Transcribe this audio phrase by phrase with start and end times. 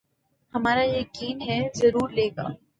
[0.53, 2.47] ہمارا یقین ہے ضرور لیگا